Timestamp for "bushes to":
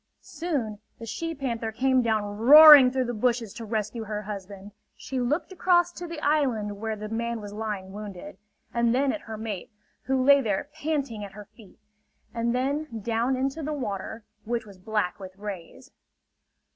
3.13-3.65